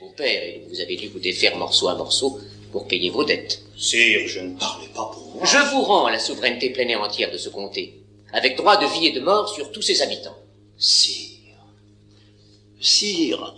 [0.00, 2.40] vos pères et vous avez dû vous défaire morceau à morceau
[2.72, 3.62] pour payer vos dettes.
[3.76, 5.44] Sire, je ne parlais pas pour moi.
[5.44, 8.00] Je vous rends la souveraineté pleine et entière de ce comté,
[8.32, 10.38] avec droit de vie et de mort sur tous ses habitants.
[10.78, 11.28] Sire.
[12.80, 13.54] Sire,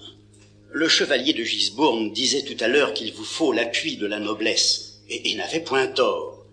[0.71, 5.01] le chevalier de Gisbourne disait tout à l'heure qu'il vous faut l'appui de la noblesse,
[5.09, 6.45] et, et n'avait point tort.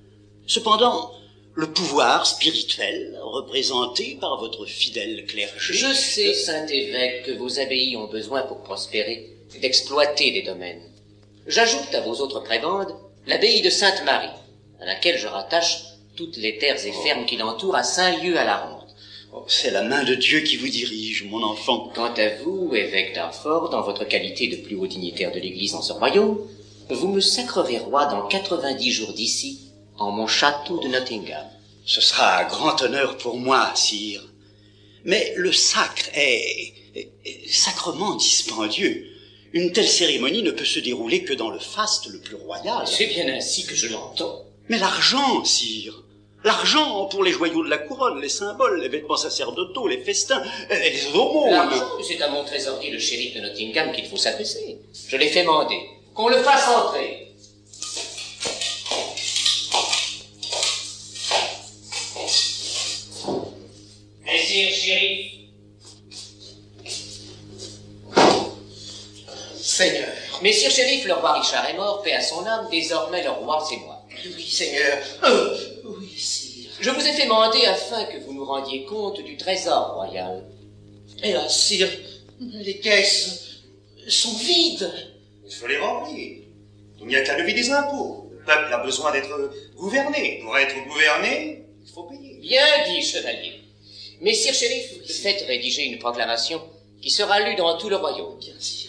[0.46, 1.12] Cependant,
[1.60, 5.74] le pouvoir spirituel représenté par votre fidèle clergé.
[5.74, 10.82] Je sais, saint évêque, que vos abbayes ont besoin pour prospérer d'exploiter des domaines.
[11.48, 12.96] J'ajoute à vos autres prébendes
[13.28, 14.30] l'abbaye de Sainte-Marie,
[14.80, 15.84] à laquelle je rattache
[16.16, 18.88] toutes les terres et fermes qui l'entourent à cinq lieues à la ronde.
[19.34, 21.92] Oh, c'est la main de Dieu qui vous dirige, mon enfant.
[21.94, 25.82] Quant à vous, évêque d'Arfort, dans votre qualité de plus haut dignitaire de l'Église en
[25.82, 26.40] ce royaume,
[26.90, 29.69] vous me sacrerez roi dans quatre-vingt-dix jours d'ici,
[30.00, 31.46] en mon château de Nottingham.
[31.86, 34.24] Ce sera un grand honneur pour moi, sire.
[35.06, 39.08] Mais le sacre est, est, est sacrement dispendieux.
[39.54, 42.86] Une telle cérémonie ne peut se dérouler que dans le faste le plus royal.
[42.86, 44.44] C'est bien ainsi que je l'entends.
[44.68, 46.04] Mais l'argent, sire.
[46.44, 51.08] L'argent pour les joyaux de la couronne, les symboles, les vêtements sacerdotaux, les festins, les
[51.14, 51.52] aumônes.
[51.52, 54.78] L'argent, c'est à mon trésorier, le shérif de Nottingham, qu'il faut s'adresser.
[55.08, 55.80] Je l'ai fait mander.
[56.14, 57.29] Qu'on le fasse entrer.
[64.60, 65.32] Messire shérif.
[69.56, 70.10] Seigneur.
[70.42, 73.78] Messire shérif, le roi Richard est mort, paix à son âme, désormais le roi c'est
[73.78, 74.04] moi.
[74.36, 74.98] Oui, Seigneur.
[75.24, 76.72] Euh, oui, sire.
[76.82, 80.44] Je vous ai fait mander afin que vous nous rendiez compte du trésor royal.
[81.24, 81.90] Hélas, sire,
[82.42, 83.62] les caisses
[84.10, 84.92] sont vides.
[85.46, 86.42] Il faut les remplir.
[87.00, 88.30] Il n'y a qu'à lever des impôts.
[88.32, 90.42] Le peuple a besoin d'être gouverné.
[90.44, 92.40] Pour être gouverné, il faut payer.
[92.42, 93.59] Bien dit, chevalier.
[94.22, 96.62] Messire shérif, faites rédiger une proclamation
[97.02, 98.38] qui sera lue dans tout le royaume,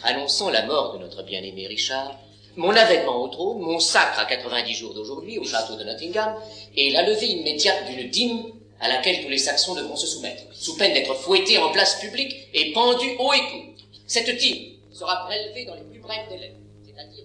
[0.03, 2.19] annonçant la mort de notre bien-aimé Richard,
[2.56, 6.34] mon avènement au trône, mon sacre à 90 jours d'aujourd'hui au château de Nottingham,
[6.75, 10.77] et la levée immédiate d'une dîme à laquelle tous les Saxons devront se soumettre, sous
[10.77, 13.74] peine d'être fouettés en place publique et pendus haut et court.
[14.08, 16.55] Cette dîme sera prélevée dans les plus brefs délais,
[16.85, 17.24] c'est-à-dire...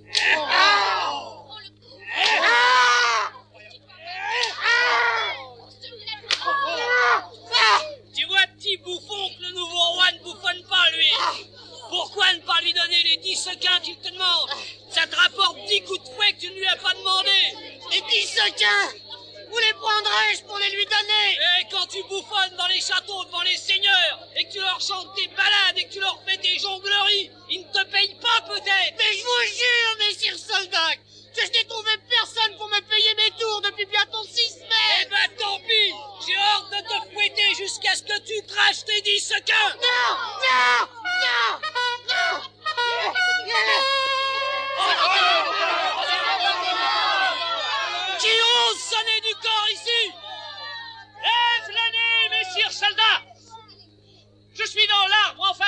[8.16, 11.12] Tu vois, petit bouffon, que le nouveau roi ne bouffonne pas, lui.
[11.90, 14.50] Pourquoi ne pas lui donner les dix sequins qu'il te demande
[14.90, 17.30] Ça te rapporte dix coups de fouet que tu ne lui as pas demandé.
[17.94, 18.92] Et dix sequins
[19.52, 23.44] Où les prendrais-je pour les lui donner Et quand tu bouffonnes dans les châteaux devant
[23.44, 25.15] les seigneurs, et que tu leur chantes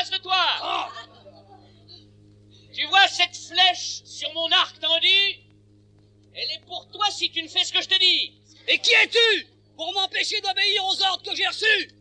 [0.07, 0.91] face de toi.
[2.73, 5.07] Tu vois cette flèche sur mon arc tendu?
[6.33, 8.39] Elle est pour toi si tu ne fais ce que je te dis.
[8.67, 11.91] Et qui es-tu pour m'empêcher d'obéir aux ordres que j'ai reçus?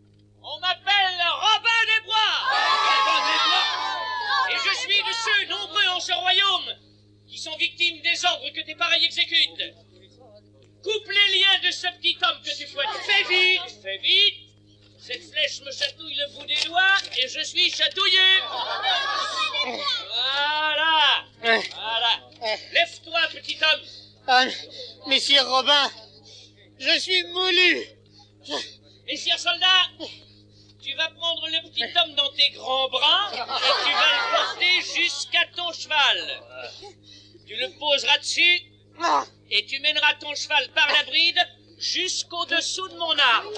[0.43, 2.35] On m'appelle Robin des Bois.
[2.51, 3.67] Robin des Bois.
[4.51, 6.75] Et je suis de ceux nombreux en ce royaume
[7.27, 9.75] qui sont victimes des ordres que tes pareils exécutent.
[10.83, 12.89] Coupe les liens de ce petit homme que tu fouettes.
[13.03, 14.36] Fais vite, fais vite.
[15.07, 18.19] Cette flèche me chatouille le bout des doigts et je suis chatouillé.
[20.09, 22.21] Voilà, voilà.
[22.73, 23.83] Lève-toi, petit homme.
[24.27, 24.47] Ah,
[25.07, 25.93] Messire Robin,
[26.81, 27.87] je suis moulu.
[29.07, 29.91] Messire soldat,
[30.83, 35.01] tu vas prendre le petit homme dans tes grands bras et tu vas le porter
[35.01, 36.43] jusqu'à ton cheval.
[37.47, 38.61] Tu le poseras dessus
[39.53, 41.47] et tu mèneras ton cheval par la bride
[41.93, 43.51] jusqu'au-dessous de mon arbre.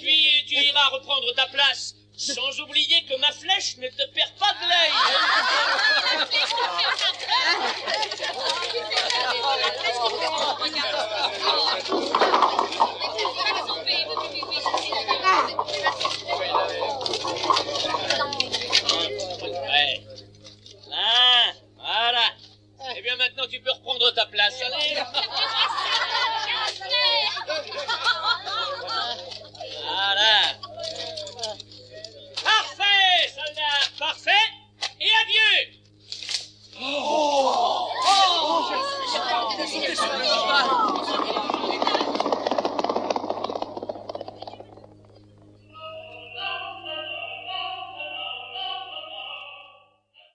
[0.00, 4.54] Puis tu iras reprendre ta place, sans oublier que ma flèche ne te perd pas